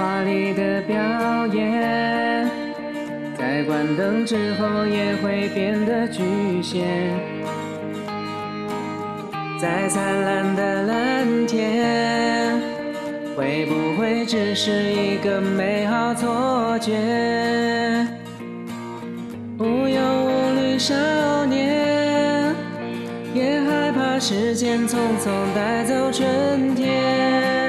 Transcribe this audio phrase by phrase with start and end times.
[0.00, 0.96] 华丽的表
[1.48, 2.48] 演，
[3.36, 6.22] 在关灯之后也会变得局
[6.62, 6.86] 限。
[9.60, 12.58] 在灿烂的蓝天，
[13.36, 16.96] 会不会只是一个美好错觉？
[19.58, 20.94] 无忧无虑少
[21.44, 22.54] 年，
[23.34, 27.59] 别害怕时间匆匆带走春天。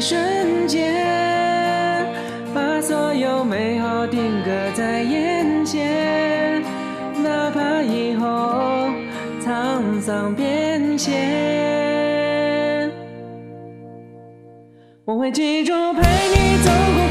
[0.00, 2.06] 一瞬间，
[2.54, 6.62] 把所有美好定格在眼前，
[7.22, 8.88] 哪怕以后
[9.44, 12.90] 沧桑变迁。
[15.04, 17.09] 我会记住，陪你走过。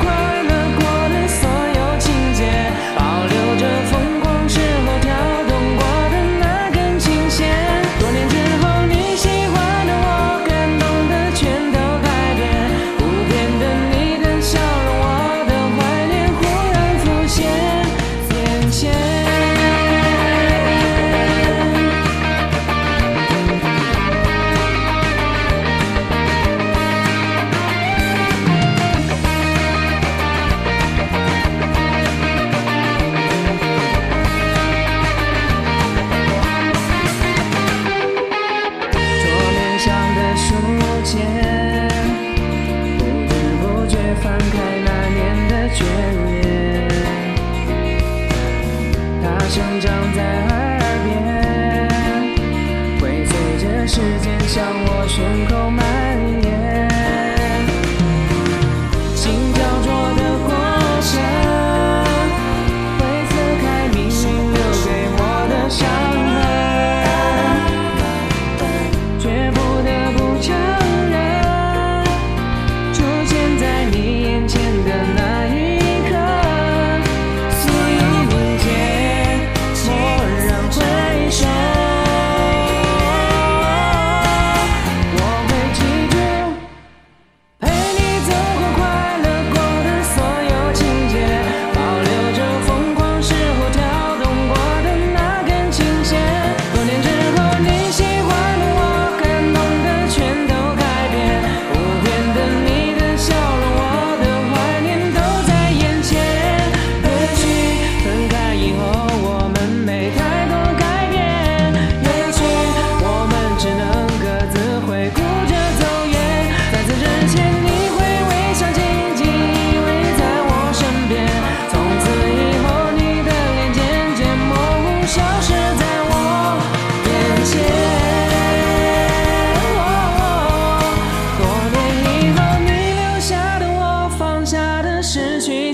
[49.60, 50.39] 生长在。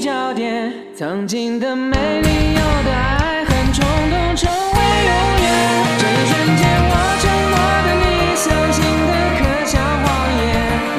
[0.06, 5.50] 焦点，曾经的美丽，有的爱很冲动，成为永远。
[5.98, 8.06] 这一瞬间，我承诺的你，
[8.38, 10.06] 相信的可笑谎
[10.38, 10.46] 言。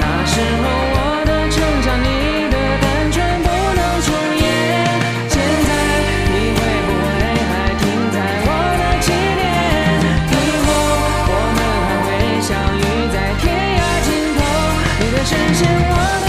[0.03, 4.11] 那时候我的成长，你的单纯不能重
[4.43, 4.43] 演。
[5.31, 5.71] 现在
[6.27, 7.07] 你会不会
[7.47, 9.07] 还停在我的起
[9.39, 10.03] 点？
[10.33, 10.35] 以
[10.67, 10.69] 后
[11.31, 12.83] 我们还会相遇
[13.15, 14.43] 在天涯尽头。
[14.99, 15.63] 你的视线，
[15.95, 16.26] 我。